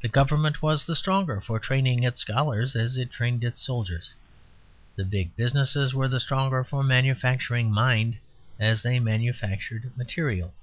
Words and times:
The 0.00 0.08
government 0.08 0.62
was 0.62 0.84
the 0.84 0.96
stronger 0.96 1.40
for 1.40 1.60
training 1.60 2.02
its 2.02 2.20
scholars 2.20 2.74
as 2.74 2.96
it 2.96 3.12
trained 3.12 3.44
its 3.44 3.62
soldiers; 3.62 4.16
the 4.96 5.04
big 5.04 5.36
businesses 5.36 5.94
were 5.94 6.08
the 6.08 6.18
stronger 6.18 6.64
for 6.64 6.82
manufacturing 6.82 7.70
mind 7.70 8.16
as 8.58 8.82
they 8.82 8.98
manufactured 8.98 9.96
material. 9.96 10.54